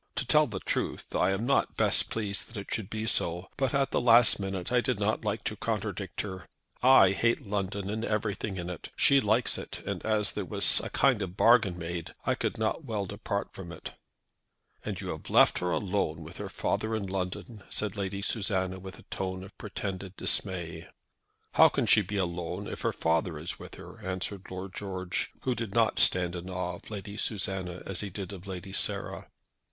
[0.15, 3.75] To tell the truth I am not best pleased that it should be so; but
[3.75, 6.47] at the last moment I did not like to contradict her.
[6.81, 8.89] I hate London and everything in it.
[8.95, 12.83] She likes it, and as there was a kind of bargain made I could not
[12.83, 13.91] well depart from it."
[14.83, 18.97] "And you have left her alone with her father in London," said Lady Susanna, with
[18.97, 20.87] a tone of pretended dismay.
[21.53, 25.53] "How can she be alone if her father is with her," answered Lord George, who
[25.53, 29.27] did not stand in awe of Lady Susanna as he did of Lady Sarah.